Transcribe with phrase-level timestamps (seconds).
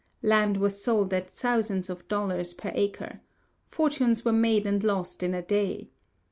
[0.23, 3.19] Land was sold at thousands of dollars per acre.
[3.67, 5.91] Fortunes were made and lost in a day.